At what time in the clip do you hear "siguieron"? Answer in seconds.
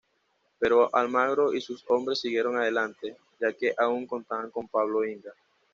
2.21-2.57